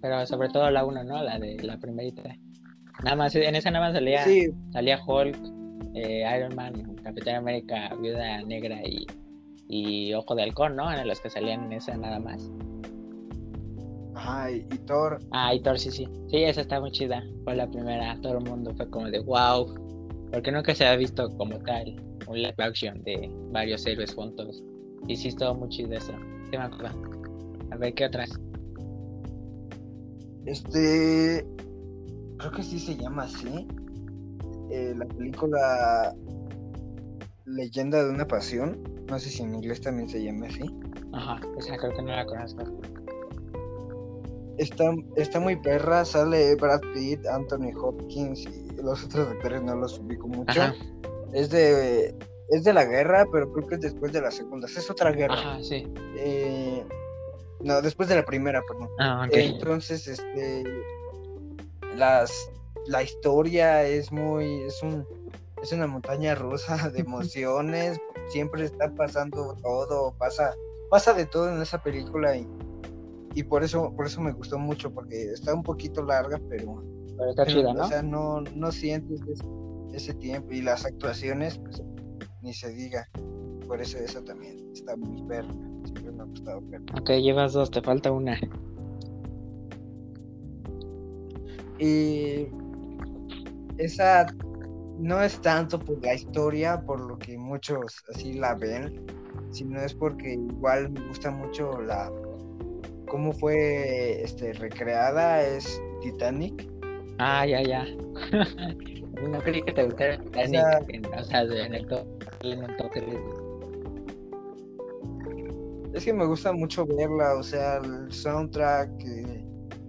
Pero 0.00 0.26
sobre 0.26 0.48
todo 0.48 0.70
la 0.70 0.84
1, 0.84 1.04
¿no? 1.04 1.22
La 1.22 1.38
de 1.38 1.62
la 1.62 1.78
primerita. 1.78 2.22
Nada 3.02 3.16
más, 3.16 3.34
en 3.34 3.54
esa 3.54 3.70
nada 3.70 3.86
más 3.86 3.94
salía, 3.94 4.24
Sí, 4.24 4.48
salía 4.70 4.98
Hulk, 5.04 5.36
eh, 5.94 6.24
Iron 6.36 6.54
Man, 6.54 6.96
Capitán 7.02 7.36
América, 7.36 7.90
Viuda 8.00 8.42
Negra 8.42 8.80
y, 8.86 9.06
y 9.68 10.14
Ojo 10.14 10.34
de 10.34 10.44
Halcón, 10.44 10.76
¿no? 10.76 10.90
En 10.90 11.06
los 11.06 11.20
que 11.20 11.28
salían 11.28 11.64
en 11.64 11.72
esa 11.74 11.96
nada 11.96 12.20
más. 12.20 12.50
Ajá, 14.16 14.50
y, 14.50 14.56
y 14.56 14.78
Thor, 14.86 15.18
Ah, 15.32 15.54
y 15.54 15.60
Thor, 15.60 15.78
sí, 15.78 15.90
sí. 15.90 16.08
Sí, 16.30 16.42
esa 16.42 16.62
está 16.62 16.80
muy 16.80 16.90
chida. 16.90 17.22
Fue 17.44 17.54
la 17.54 17.68
primera. 17.70 18.18
Todo 18.20 18.38
el 18.38 18.44
mundo 18.44 18.74
fue 18.76 18.88
como 18.90 19.10
de 19.10 19.20
wow. 19.20 19.74
Porque 20.32 20.50
nunca 20.50 20.74
se 20.74 20.86
ha 20.86 20.96
visto 20.96 21.28
como 21.36 21.58
tal 21.60 22.02
un 22.26 22.42
live 22.42 22.54
action 22.58 23.02
de 23.04 23.30
varios 23.52 23.86
héroes 23.86 24.14
juntos. 24.14 24.62
Y 25.06 25.16
sí, 25.16 25.28
estuvo 25.28 25.54
muy 25.54 25.68
chido 25.68 25.92
eso. 25.92 26.12
Sí, 26.50 26.56
me 26.56 26.64
acuerdo. 26.64 27.00
A 27.70 27.76
ver, 27.76 27.94
¿qué 27.94 28.06
otras? 28.06 28.30
Este, 30.46 31.46
creo 32.38 32.52
que 32.52 32.62
sí 32.62 32.78
se 32.78 32.96
llama 32.96 33.24
así. 33.24 33.66
Eh, 34.70 34.94
la 34.96 35.06
película 35.06 36.14
Leyenda 37.44 38.04
de 38.04 38.10
una 38.10 38.26
Pasión. 38.26 38.82
No 39.08 39.18
sé 39.18 39.30
si 39.30 39.42
en 39.42 39.54
inglés 39.54 39.80
también 39.80 40.08
se 40.08 40.22
llama 40.22 40.46
así. 40.46 40.64
Ajá, 41.12 41.40
esa 41.58 41.76
creo 41.76 41.92
que 41.94 42.02
no 42.02 42.08
la 42.08 42.26
conozco. 42.26 42.64
Está, 44.58 44.94
está 45.16 45.40
muy 45.40 45.56
perra. 45.56 46.04
Sale 46.04 46.54
Brad 46.56 46.80
Pitt, 46.94 47.26
Anthony 47.26 47.72
Hopkins 47.76 48.40
y 48.40 48.70
los 48.82 49.04
otros 49.04 49.28
actores 49.28 49.62
no 49.62 49.76
los 49.76 49.98
ubico 49.98 50.28
mucho. 50.28 50.60
Ajá, 50.60 50.74
Es 51.32 51.50
de 51.50 52.14
es 52.48 52.62
de 52.64 52.72
la 52.72 52.84
guerra, 52.84 53.26
pero 53.30 53.52
creo 53.52 53.66
que 53.66 53.74
es 53.76 53.80
después 53.80 54.12
de 54.12 54.20
la 54.20 54.30
segunda. 54.30 54.66
Es 54.68 54.90
otra 54.90 55.10
guerra. 55.10 55.34
ajá, 55.34 55.62
sí. 55.62 55.86
Eh, 56.16 56.84
no, 57.60 57.82
después 57.82 58.08
de 58.08 58.16
la 58.16 58.24
primera, 58.24 58.62
perdón. 58.62 58.88
Ah. 58.98 59.26
Entonces, 59.32 60.06
este, 60.06 60.64
las, 61.96 62.50
la 62.86 63.02
historia 63.02 63.82
es 63.84 64.12
muy, 64.12 64.62
es 64.62 64.82
un, 64.82 65.06
es 65.62 65.72
una 65.72 65.86
montaña 65.86 66.34
rusa 66.34 66.88
de 66.90 67.00
emociones. 67.00 67.98
Siempre 68.28 68.64
está 68.64 68.92
pasando 68.94 69.56
todo, 69.62 70.14
pasa, 70.18 70.54
pasa 70.90 71.12
de 71.14 71.26
todo 71.26 71.50
en 71.50 71.60
esa 71.60 71.82
película 71.82 72.36
y, 72.36 72.46
y 73.36 73.42
por 73.42 73.62
eso, 73.62 73.92
por 73.94 74.06
eso 74.06 74.22
me 74.22 74.32
gustó 74.32 74.58
mucho 74.58 74.90
porque 74.90 75.24
está 75.24 75.52
un 75.52 75.62
poquito 75.62 76.02
larga, 76.02 76.40
pero, 76.48 76.82
Pero 77.18 77.30
está 77.30 77.44
pero, 77.44 77.58
chida, 77.58 77.74
¿no? 77.74 77.84
o 77.84 77.86
sea, 77.86 78.02
no, 78.02 78.40
no 78.40 78.72
sientes 78.72 79.20
ese, 79.28 79.44
ese 79.92 80.14
tiempo 80.14 80.52
y 80.52 80.62
las 80.62 80.86
actuaciones, 80.86 81.58
pues, 81.58 81.82
ni 82.40 82.54
se 82.54 82.70
diga. 82.70 83.06
Por 83.68 83.82
eso 83.82 83.98
eso 83.98 84.22
también 84.22 84.56
está 84.72 84.96
muy 84.96 85.22
perra. 85.24 85.52
Siempre 85.84 86.12
me 86.12 86.22
ha 86.22 86.24
gustado 86.24 86.62
verla. 86.62 86.86
Ok, 86.98 87.10
llevas 87.10 87.52
dos, 87.52 87.70
te 87.70 87.82
falta 87.82 88.10
una. 88.10 88.40
Y 91.78 92.46
esa 93.76 94.24
no 94.98 95.20
es 95.20 95.38
tanto 95.42 95.78
por 95.78 96.02
la 96.02 96.14
historia, 96.14 96.80
por 96.86 97.00
lo 97.00 97.18
que 97.18 97.36
muchos 97.36 98.02
así 98.14 98.32
la 98.32 98.54
ven, 98.54 99.04
sino 99.50 99.78
es 99.82 99.92
porque 99.92 100.32
igual 100.32 100.90
me 100.90 101.06
gusta 101.08 101.30
mucho 101.30 101.82
la 101.82 102.10
cómo 103.06 103.32
fue 103.32 104.22
este 104.22 104.52
recreada 104.54 105.42
es 105.42 105.80
Titanic. 106.02 106.68
Ah, 107.18 107.46
ya, 107.46 107.62
ya. 107.62 107.84
no 109.28 109.38
creí 109.40 109.62
que 109.62 109.72
te 109.72 109.84
gustara 109.84 110.18
Titanic. 110.18 110.50
sea- 110.50 110.80
en- 110.88 111.06
O 111.06 111.24
sea, 111.24 111.42
en 111.42 111.74
el 111.74 111.86
top. 111.86 112.06
En 112.42 112.62
el 112.64 112.76
top. 112.76 112.90
Es 115.94 116.04
que 116.04 116.12
me 116.12 116.26
gusta 116.26 116.52
mucho 116.52 116.84
verla, 116.86 117.34
o 117.38 117.42
sea, 117.42 117.78
el 117.78 118.12
soundtrack, 118.12 118.90
eh, 119.02 119.42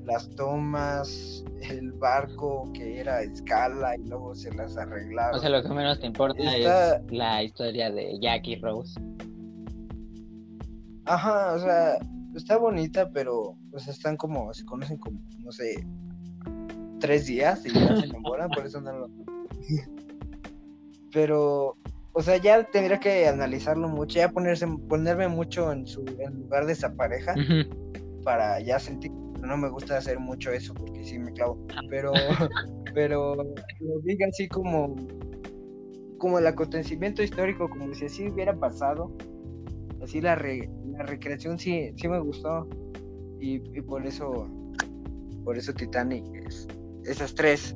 las 0.05 0.29
tomas, 0.37 1.43
el 1.69 1.91
barco 1.93 2.71
que 2.73 2.99
era 3.01 3.17
a 3.17 3.21
escala 3.23 3.97
y 3.97 4.03
luego 4.07 4.33
se 4.33 4.53
las 4.55 4.77
arreglaron. 4.77 5.35
O 5.37 5.39
sea, 5.41 5.49
lo 5.49 5.61
que 5.61 5.67
menos 5.69 5.99
te 5.99 6.05
importa 6.07 6.41
Está- 6.41 6.95
es 6.95 7.11
la 7.11 7.43
historia 7.43 7.91
de 7.91 8.17
Jack 8.21 8.47
y 8.47 8.55
Rose. 8.55 8.97
Ajá, 11.05 11.53
o 11.55 11.59
sea, 11.59 11.97
está 12.37 12.57
bonita, 12.57 13.09
pero 13.11 13.55
pues 13.71 13.87
están 13.87 14.17
como, 14.17 14.53
se 14.53 14.65
conocen 14.65 14.97
como, 14.97 15.19
no 15.39 15.51
sé, 15.51 15.85
tres 16.99 17.25
días 17.27 17.65
y 17.65 17.73
ya 17.73 17.95
se 17.95 18.05
enamoran, 18.05 18.49
por 18.49 18.65
eso 18.65 18.81
no 18.81 18.91
lo... 18.97 19.09
Pero, 21.11 21.77
o 22.13 22.21
sea, 22.21 22.37
ya 22.37 22.63
tendría 22.63 22.99
que 22.99 23.27
analizarlo 23.27 23.87
mucho, 23.87 24.19
ya 24.19 24.29
ponerse, 24.29 24.67
ponerme 24.89 25.27
mucho 25.27 25.71
en 25.71 25.85
su, 25.85 26.01
en 26.19 26.41
lugar 26.41 26.65
de 26.65 26.73
esa 26.73 26.93
pareja 26.93 27.33
para 28.23 28.59
ya 28.59 28.79
sentir, 28.79 29.11
no 29.11 29.57
me 29.57 29.69
gusta 29.69 29.97
hacer 29.97 30.19
mucho 30.19 30.51
eso 30.51 30.73
porque 30.73 31.03
sí 31.03 31.17
me 31.17 31.31
clavo, 31.31 31.57
pero, 31.89 32.11
pero 32.93 33.35
lo 33.35 33.99
diga 34.03 34.27
así 34.27 34.47
como, 34.47 34.95
como 36.17 36.39
el 36.39 36.47
acontecimiento 36.47 37.23
histórico, 37.23 37.69
como 37.69 37.93
si 37.93 38.05
así 38.05 38.27
hubiera 38.29 38.53
pasado, 38.55 39.11
así 40.03 40.19
la, 40.19 40.35
re- 40.35 40.69
la 40.97 41.03
recreación 41.05 41.59
sí, 41.59 41.91
sí 41.95 42.07
me 42.07 42.19
gustó 42.19 42.67
y, 43.39 43.55
y 43.77 43.81
por 43.81 44.05
eso, 44.05 44.47
por 45.43 45.57
eso 45.57 45.73
Titanic 45.73 46.25
es 46.45 46.67
esas 47.05 47.33
tres 47.33 47.75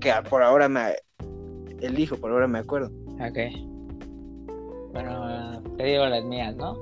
que 0.00 0.12
por 0.28 0.42
ahora 0.42 0.68
me 0.68 0.94
elijo, 1.80 2.16
por 2.16 2.30
ahora 2.30 2.46
me 2.46 2.58
acuerdo. 2.58 2.90
Ok. 3.20 3.38
Bueno, 4.92 5.62
te 5.76 5.84
digo 5.84 6.06
las 6.06 6.24
mías, 6.24 6.56
¿no? 6.56 6.76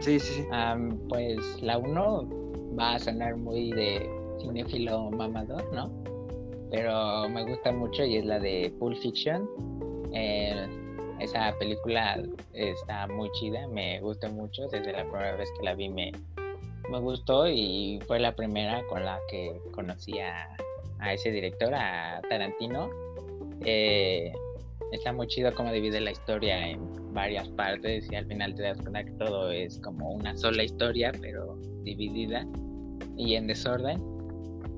Sí, 0.00 0.18
sí, 0.20 0.34
sí. 0.34 0.44
Am, 0.52 0.98
pues 1.08 1.38
la 1.62 1.78
uno 1.78 2.28
va 2.78 2.94
a 2.94 2.98
sonar 2.98 3.36
muy 3.36 3.70
de 3.72 4.08
cinéfilo 4.40 5.10
mamador, 5.10 5.64
¿no? 5.72 5.90
Pero 6.70 7.28
me 7.28 7.44
gusta 7.44 7.72
mucho 7.72 8.04
y 8.04 8.16
es 8.16 8.24
la 8.24 8.38
de 8.38 8.74
Pulp 8.78 8.98
Fiction. 8.98 9.48
Eh, 10.12 10.66
esa 11.20 11.54
película 11.58 12.22
está 12.52 13.06
muy 13.06 13.30
chida, 13.32 13.66
me 13.68 14.00
gusta 14.00 14.28
mucho. 14.28 14.68
Desde 14.68 14.92
la 14.92 15.02
primera 15.04 15.36
vez 15.36 15.48
que 15.58 15.64
la 15.64 15.74
vi 15.74 15.88
me, 15.88 16.12
me 16.90 17.00
gustó 17.00 17.48
y 17.48 18.00
fue 18.06 18.20
la 18.20 18.34
primera 18.34 18.82
con 18.88 19.04
la 19.04 19.18
que 19.30 19.60
conocí 19.72 20.18
a, 20.18 20.56
a 20.98 21.12
ese 21.12 21.30
director, 21.30 21.74
a 21.74 22.20
Tarantino. 22.28 22.90
Eh, 23.64 24.32
está 24.92 25.12
muy 25.12 25.26
chido 25.26 25.54
cómo 25.54 25.72
divide 25.72 26.00
la 26.00 26.10
historia 26.10 26.68
en 26.68 27.12
varias 27.12 27.48
partes 27.48 28.10
y 28.10 28.14
al 28.14 28.26
final 28.26 28.54
te 28.54 28.62
das 28.62 28.78
cuenta 28.78 29.04
que 29.04 29.12
todo 29.12 29.50
es 29.50 29.78
como 29.80 30.10
una 30.10 30.36
sola 30.36 30.62
historia, 30.62 31.12
pero 31.20 31.56
dividida 31.82 32.46
y 33.16 33.34
en 33.34 33.46
desorden. 33.46 34.02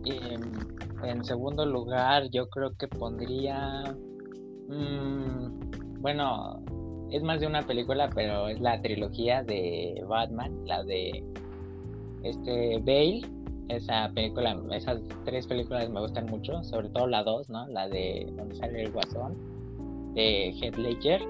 Y 0.05 0.13
en, 1.05 1.25
segundo 1.25 1.67
lugar, 1.67 2.31
yo 2.31 2.49
creo 2.49 2.75
que 2.77 2.89
pondría. 2.89 3.95
mm, 4.69 5.88
bueno, 6.01 6.61
es 7.11 7.23
más 7.23 7.41
de 7.41 7.47
una 7.47 7.67
película, 7.67 8.11
pero 8.15 8.49
es 8.49 8.61
la 8.61 8.81
trilogía 8.81 9.43
de 9.43 10.05
Batman, 10.09 10.53
la 10.67 10.83
de 10.85 11.25
este 12.23 12.79
Bale. 12.79 13.23
Esa 13.69 14.11
película, 14.15 14.59
esas 14.73 15.03
tres 15.27 15.47
películas 15.47 15.91
me 15.91 16.01
gustan 16.01 16.27
mucho, 16.27 16.65
sobre 16.65 16.89
todo 16.89 17.07
la 17.07 17.23
dos, 17.23 17.51
¿no? 17.51 17.69
La 17.69 17.87
de 17.87 18.27
donde 18.35 18.55
sale 18.55 18.85
el 18.85 18.93
guasón 18.93 19.37
de 20.15 20.55
Heath 20.59 20.77
Ledger, 20.79 21.21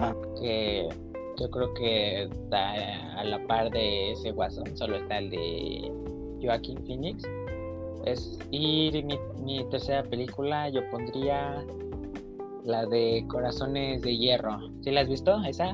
Ah. 0.00 0.14
que 0.40 0.88
yo 1.38 1.50
creo 1.50 1.74
que 1.74 2.22
está 2.24 3.18
a 3.18 3.24
la 3.24 3.44
par 3.46 3.70
de 3.70 4.12
ese 4.12 4.32
guasón, 4.32 4.76
solo 4.76 4.96
está 4.96 5.18
el 5.18 5.30
de 5.30 5.92
Joaquín 6.42 6.78
Phoenix. 6.86 7.24
Es, 8.04 8.38
y 8.50 8.90
mi, 9.04 9.18
mi 9.42 9.64
tercera 9.70 10.02
película 10.04 10.68
yo 10.68 10.88
pondría 10.90 11.64
la 12.68 12.84
de 12.84 13.24
Corazones 13.28 14.02
de 14.02 14.16
Hierro. 14.16 14.60
¿Sí 14.82 14.90
la 14.90 15.00
has 15.00 15.08
visto 15.08 15.42
esa? 15.44 15.72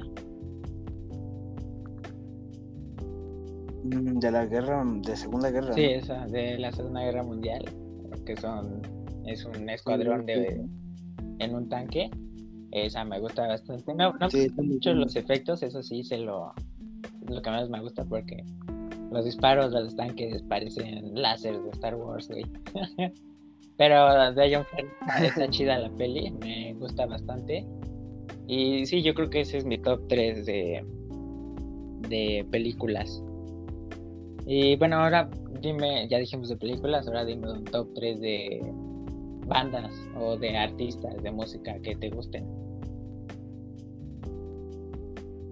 Mm, 3.83 4.21
De 4.21 4.31
la 4.31 4.47
guerra, 4.47 4.85
de 4.87 5.17
Segunda 5.17 5.51
Guerra. 5.51 5.75
Sí, 5.75 5.83
esa, 5.83 6.25
de 6.29 6.57
la 6.57 6.71
Segunda 6.71 7.03
Guerra 7.03 7.25
Mundial, 7.25 7.65
que 8.25 8.37
son, 8.37 8.81
es 9.27 9.45
un 9.45 9.69
escuadrón 9.69 10.25
de, 10.25 10.65
en 11.41 11.55
un 11.55 11.69
tanque. 11.69 12.11
Esa 12.71 13.05
me 13.05 13.19
gusta 13.19 13.49
bastante. 13.49 13.93
No, 13.93 14.13
no 14.13 14.31
Sí, 14.31 14.39
me 14.39 14.45
gustan 14.45 14.69
mucho 14.69 14.93
los 14.95 15.17
efectos, 15.17 15.65
eso 15.65 15.83
sí, 15.83 16.05
se 16.05 16.19
lo, 16.19 16.55
es 17.23 17.31
lo 17.31 17.43
que 17.43 17.51
más 17.51 17.69
me 17.69 17.81
gusta 17.81 18.05
porque 18.05 18.45
los 19.11 19.25
disparos 19.25 19.73
de 19.73 19.83
los 19.83 19.97
tanques 19.97 20.43
parecen 20.45 21.21
láser 21.21 21.61
de 21.61 21.71
Star 21.71 21.97
Wars, 21.97 22.29
güey. 22.29 22.45
Pero 23.77 24.33
de 24.33 24.55
John 24.55 24.65
Ford 24.67 24.87
está 25.25 25.49
chida 25.49 25.79
la 25.79 25.91
peli, 25.91 26.31
me 26.31 26.75
gusta 26.75 27.07
bastante. 27.07 27.67
Y 28.47 28.87
sí, 28.87 29.03
yo 29.03 29.15
creo 29.15 29.31
que 29.31 29.41
ese 29.41 29.59
es 29.59 29.65
mi 29.65 29.79
top 29.79 30.07
3 30.09 30.47
de, 30.47 30.85
de 32.09 32.47
películas. 32.51 33.23
Y 34.47 34.77
bueno, 34.77 34.97
ahora 34.97 35.29
dime, 35.61 36.07
ya 36.09 36.19
dijimos 36.19 36.49
de 36.49 36.57
películas, 36.57 37.07
ahora 37.07 37.25
dime 37.25 37.51
un 37.51 37.65
top 37.65 37.89
3 37.95 38.21
de 38.21 38.61
bandas 39.47 39.93
o 40.19 40.37
de 40.37 40.57
artistas 40.57 41.23
de 41.23 41.31
música 41.31 41.79
que 41.81 41.97
te 41.97 42.11
gusten. 42.11 42.45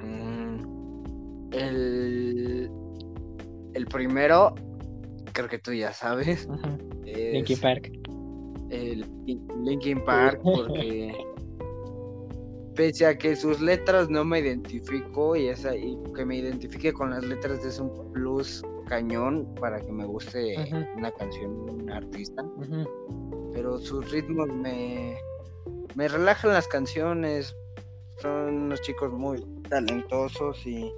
Mm, 0.00 1.52
El, 1.54 2.70
el 3.74 3.86
primero, 3.86 4.54
creo 5.32 5.48
que 5.48 5.58
tú 5.58 5.72
ya 5.72 5.92
sabes, 5.92 6.48
es 7.06 7.32
Linkin 7.32 7.58
Park. 7.58 8.01
El 8.72 9.06
Linkin 9.62 10.04
Park, 10.04 10.40
porque 10.42 11.14
pese 12.74 13.06
a 13.06 13.16
que 13.16 13.36
sus 13.36 13.60
letras 13.60 14.08
no 14.08 14.24
me 14.24 14.40
identifico 14.40 15.36
y, 15.36 15.48
esa, 15.48 15.76
y 15.76 15.98
que 16.14 16.24
me 16.24 16.36
identifique 16.36 16.92
con 16.92 17.10
las 17.10 17.24
letras 17.24 17.64
es 17.64 17.78
un 17.78 18.12
plus 18.12 18.62
cañón 18.88 19.46
para 19.60 19.80
que 19.80 19.92
me 19.92 20.04
guste 20.04 20.56
una 20.96 21.10
canción, 21.12 21.50
un 21.70 21.90
artista. 21.90 22.44
Pero 23.52 23.78
sus 23.78 24.10
ritmos 24.10 24.48
me, 24.48 25.16
me 25.94 26.08
relajan 26.08 26.52
las 26.52 26.66
canciones. 26.68 27.56
Son 28.18 28.54
unos 28.64 28.80
chicos 28.82 29.12
muy 29.12 29.42
talentosos 29.68 30.66
y, 30.66 30.90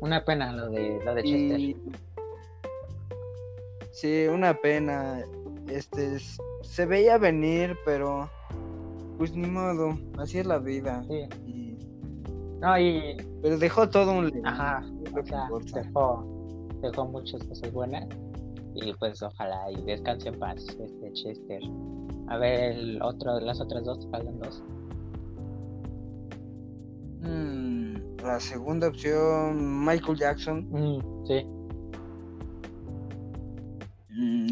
Una 0.00 0.24
pena 0.24 0.52
lo 0.52 0.70
de 0.70 1.00
lo 1.04 1.14
de 1.14 1.22
Chester. 1.22 1.60
y 1.60 1.76
sí, 3.92 4.26
una 4.28 4.54
pena. 4.54 5.24
Este 5.68 6.16
es- 6.16 6.38
se 6.62 6.86
veía 6.86 7.18
venir, 7.18 7.76
pero 7.84 8.30
pues 9.18 9.34
ni 9.34 9.46
modo, 9.48 9.98
así 10.18 10.38
es 10.38 10.46
la 10.46 10.58
vida. 10.58 11.04
Sí. 11.08 11.22
Y- 11.46 11.78
No, 12.60 12.78
y 12.78 13.16
pero 13.42 13.58
dejó 13.58 13.88
todo 13.88 14.12
un 14.12 14.32
ajá, 14.46 14.84
o 15.20 15.26
sea, 15.26 15.48
dejó, 15.74 16.24
dejó 16.80 17.04
muchas 17.06 17.42
cosas 17.44 17.72
buenas. 17.72 18.06
Y 18.74 18.92
pues 18.94 19.22
ojalá 19.22 19.70
y 19.72 19.82
descanse 19.84 20.28
en 20.28 20.38
paz 20.38 20.64
este 20.68 21.12
Chester. 21.12 21.60
A 22.28 22.38
ver, 22.38 22.72
el 22.76 23.02
otro, 23.02 23.38
las 23.40 23.60
otras 23.60 23.84
dos, 23.84 24.06
faltan 24.10 24.38
dos. 24.38 24.62
Mm, 27.20 27.96
la 28.22 28.40
segunda 28.40 28.88
opción, 28.88 29.84
Michael 29.84 30.18
Jackson. 30.18 30.66
Mm, 30.70 31.26
sí, 31.26 31.46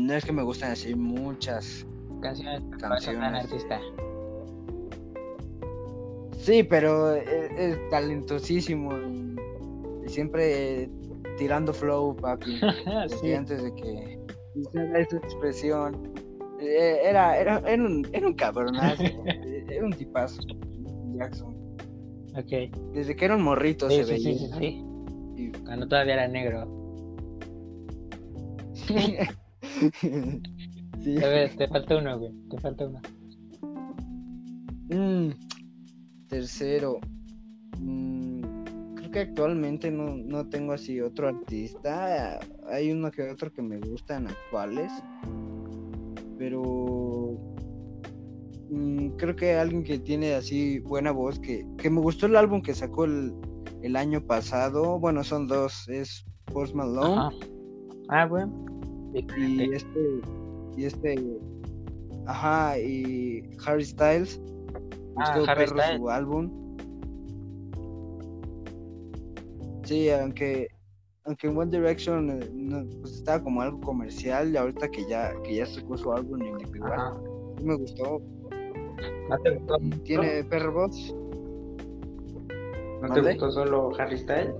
no 0.07 0.15
es 0.15 0.25
que 0.25 0.33
me 0.33 0.43
gustan 0.43 0.73
así 0.73 0.95
muchas 0.95 1.87
canciones 2.21 2.63
canciones. 2.79 3.45
artista. 3.45 3.81
Sí, 6.39 6.63
pero 6.63 7.15
es, 7.15 7.51
es 7.57 7.79
talentosísimo 7.91 8.93
y, 8.99 9.37
y 10.05 10.09
siempre 10.09 10.91
tirando 11.39 11.73
flow, 11.73 12.15
papi. 12.17 12.61
Sí, 13.21 13.33
antes 13.33 13.63
de 13.63 13.75
que 13.75 14.19
hiciera 14.55 14.99
esa 14.99 15.17
expresión. 15.17 16.13
Eh, 16.61 17.01
Era, 17.03 17.37
era, 17.39 17.59
era, 17.67 17.83
un, 17.83 18.07
era 18.13 18.27
un 18.27 18.35
cabronazo. 18.35 19.03
era 19.69 19.85
un 19.85 19.93
tipazo. 19.93 20.41
Jackson. 21.17 21.55
ok. 22.37 22.93
Desde 22.93 23.15
que 23.17 23.25
era 23.25 23.37
un 23.37 23.43
morrito 23.43 23.89
Sí, 23.91 23.97
se 23.97 24.05
sí, 24.05 24.17
sí, 24.19 24.25
veía. 24.25 24.39
sí, 24.39 24.51
sí. 24.59 24.85
Y- 25.37 25.53
Cuando 25.65 25.89
todavía 25.89 26.15
era 26.15 26.29
negro. 26.29 26.67
Sí. 31.03 31.23
A 31.23 31.29
ver, 31.29 31.55
te 31.55 31.69
falta 31.69 31.99
uno, 31.99 32.19
güey. 32.19 32.33
Te 32.49 32.59
falta 32.59 32.87
uno. 32.87 33.01
Mm, 34.89 35.31
tercero. 36.29 36.99
Mm, 37.79 38.41
creo 38.95 39.11
que 39.11 39.21
actualmente 39.21 39.91
no, 39.91 40.17
no 40.17 40.49
tengo 40.49 40.73
así 40.73 41.03
otro 41.03 41.29
artista. 41.29 42.41
Hay 42.69 42.91
uno 42.91 43.11
que 43.11 43.29
otro 43.29 43.53
que 43.53 43.61
me 43.61 43.79
gustan 43.81 44.29
actuales. 44.29 44.91
Pero 46.39 47.39
mm, 48.71 49.09
creo 49.19 49.37
que 49.37 49.55
alguien 49.57 49.85
que 49.85 49.99
tiene 49.99 50.35
así 50.35 50.79
buena 50.79 51.11
voz, 51.11 51.39
que, 51.39 51.67
que 51.77 51.91
me 51.91 52.01
gustó 52.01 52.27
el 52.27 52.37
álbum 52.37 52.63
que 52.63 52.73
sacó 52.75 53.05
el, 53.05 53.35
el 53.83 53.97
año 53.97 54.23
pasado. 54.23 54.99
Bueno, 54.99 55.23
son 55.23 55.49
dos. 55.49 55.87
Es 55.89 56.25
Post 56.47 56.75
Malone 56.75 57.15
Ajá. 57.15 57.31
Ah, 58.09 58.27
güey. 58.27 58.45
Y 59.15 59.73
este 59.73 60.21
y 60.77 60.85
este 60.85 61.39
ajá 62.27 62.79
y 62.79 63.49
Harry 63.67 63.85
Styles 63.85 64.41
Ah, 65.17 65.35
Harry 65.47 65.65
perro 65.67 65.79
Styles. 65.79 65.97
su 66.01 66.11
álbum 66.11 66.77
sí 69.85 70.11
aunque 70.11 70.69
aunque 71.27 71.47
en 71.47 71.57
One 71.57 71.71
Direction 71.71 72.31
eh, 72.31 72.51
no, 72.53 72.85
pues 73.01 73.15
estaba 73.15 73.43
como 73.43 73.63
algo 73.63 73.81
comercial 73.81 74.53
y 74.53 74.57
ahorita 74.57 74.89
que 74.91 75.07
ya 75.09 75.33
que 75.43 75.57
ya 75.57 75.67
sacó 75.67 75.97
su 75.97 76.13
álbum 76.13 76.43
individual 76.43 77.15
sí 77.59 77.65
me 77.65 77.77
gustó 77.77 78.21
¿No 79.29 79.39
te 79.39 79.51
gustó? 79.57 79.79
tiene 80.05 80.45
perro 80.45 80.73
voz 80.73 81.15
¿No 83.03 83.13
te 83.15 83.21
gustó 83.21 83.51
solo 83.53 83.91
Harry 83.99 84.19
Styles? 84.19 84.55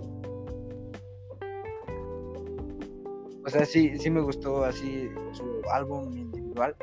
O 3.45 3.51
sea 3.51 3.65
sí 3.65 3.99
sí 3.99 4.11
me 4.11 4.21
gustó 4.21 4.65
así 4.65 5.09
su 5.33 5.63
álbum 5.73 6.17
individual 6.17 6.75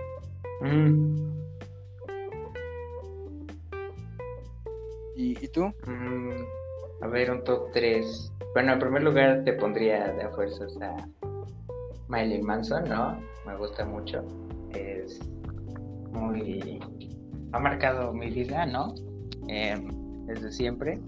y, 5.15 5.43
y 5.43 5.47
tú 5.47 5.65
mm, 5.86 6.62
a 7.02 7.08
ver, 7.08 7.32
un 7.32 7.43
top 7.43 7.71
3. 7.74 8.32
Bueno, 8.54 8.74
en 8.74 8.80
primer 8.80 9.04
lugar 9.04 9.43
te 9.43 9.54
pondría 9.54 10.13
de 10.13 10.24
a 10.24 10.30
fuerzas 10.30 10.78
a 10.82 11.08
Miley 12.08 12.41
Manson, 12.41 12.88
¿no? 12.88 13.19
Me 13.45 13.56
gusta 13.58 13.86
mucho. 13.86 14.24
Es 14.69 15.19
muy. 16.12 16.80
Ha 17.54 17.60
marcado 17.60 18.13
mi 18.13 18.30
vida, 18.30 18.67
¿no? 18.67 18.93
Eh, 19.47 19.76
desde 20.28 20.52
siempre. 20.52 21.00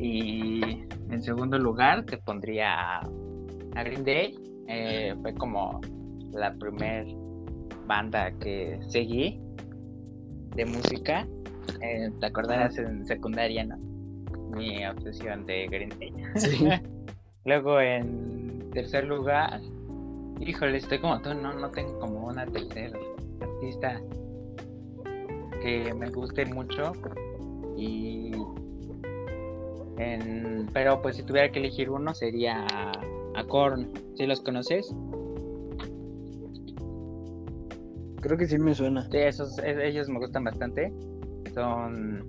Y 0.00 0.84
en 1.10 1.22
segundo 1.22 1.58
lugar 1.58 2.04
te 2.04 2.18
pondría 2.18 2.98
a 2.98 3.82
Green 3.84 4.04
Day. 4.04 4.47
Eh, 4.68 5.14
fue 5.22 5.34
como 5.34 5.80
la 6.32 6.54
primer 6.54 7.06
banda 7.86 8.30
que 8.32 8.78
seguí 8.88 9.40
de 10.54 10.66
música. 10.66 11.26
Eh, 11.80 12.10
¿Te 12.20 12.26
acordarás 12.26 12.76
en 12.78 13.06
secundaria, 13.06 13.64
no? 13.64 13.78
Mi 14.50 14.86
obsesión 14.86 15.46
de 15.46 15.66
Green 15.68 15.92
Day. 15.98 16.12
sí 16.36 16.68
Luego 17.44 17.80
en 17.80 18.70
tercer 18.72 19.04
lugar, 19.04 19.60
híjole, 20.38 20.76
estoy 20.76 20.98
como 20.98 21.20
tú, 21.22 21.32
no, 21.32 21.54
no 21.54 21.70
tengo 21.70 21.98
como 21.98 22.26
una 22.26 22.44
tercer 22.46 22.92
artista 23.40 24.00
que 25.62 25.94
me 25.94 26.10
guste 26.10 26.44
mucho. 26.44 26.92
Y 27.76 28.32
en, 29.96 30.68
pero 30.74 31.00
pues 31.00 31.16
si 31.16 31.22
tuviera 31.22 31.50
que 31.50 31.60
elegir 31.60 31.88
uno 31.88 32.12
sería 32.12 32.66
Korn. 33.48 33.90
¿Sí 34.16 34.26
los 34.26 34.40
conoces? 34.40 34.94
creo 38.20 38.36
que 38.36 38.46
sí 38.46 38.58
me 38.58 38.74
suena 38.74 39.02
Sí, 39.10 39.16
esos, 39.16 39.58
e- 39.58 39.88
ellos 39.88 40.08
me 40.08 40.18
gustan 40.18 40.44
bastante. 40.44 40.92
Son, 41.54 42.22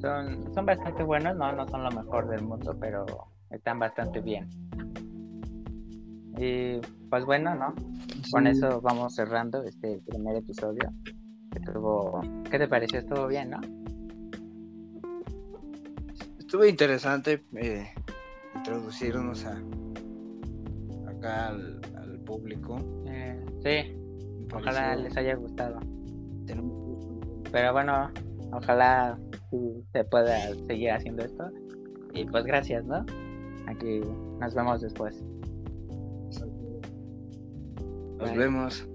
son, 0.00 0.54
son 0.54 0.66
bastante 0.66 1.02
buenos, 1.02 1.36
no, 1.36 1.52
no 1.52 1.66
son 1.68 1.82
lo 1.82 1.90
mejor 1.90 2.28
del 2.28 2.42
mundo, 2.42 2.76
pero 2.78 3.06
están 3.50 3.78
bastante 3.78 4.20
bien. 4.20 4.48
Y 6.36 6.80
pues 7.08 7.24
bueno, 7.24 7.54
¿no? 7.54 7.74
Con 8.30 8.46
eso 8.46 8.80
vamos 8.80 9.14
cerrando 9.14 9.64
este 9.64 10.00
primer 10.06 10.36
episodio. 10.36 10.92
Estuvo, 11.54 12.20
¿qué 12.50 12.58
te 12.58 12.68
pareció? 12.68 12.98
Estuvo 12.98 13.26
bien, 13.26 13.50
¿no? 13.50 13.60
Estuvo 16.38 16.64
interesante 16.64 17.44
eh, 17.56 17.88
introducirnos 18.58 19.44
a, 19.44 19.62
acá 21.08 21.48
al, 21.48 21.80
al 21.96 22.18
público. 22.20 22.78
Eh, 23.06 23.44
sí, 23.62 23.96
ojalá 24.54 24.96
les 24.96 25.16
haya 25.16 25.34
gustado. 25.34 25.80
Pero 27.50 27.72
bueno, 27.72 28.10
ojalá 28.52 29.18
sí 29.50 29.82
se 29.92 30.04
pueda 30.04 30.54
seguir 30.66 30.90
haciendo 30.90 31.24
esto. 31.24 31.50
Y 32.14 32.24
pues 32.24 32.44
gracias, 32.44 32.84
¿no? 32.84 33.04
Aquí 33.66 34.00
nos 34.40 34.54
vemos 34.54 34.80
después. 34.80 35.22
Nos 38.18 38.30
Bye. 38.30 38.38
vemos. 38.38 38.88